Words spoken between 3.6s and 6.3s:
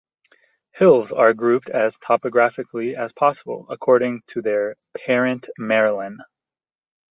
according to their 'parent Marilyn'.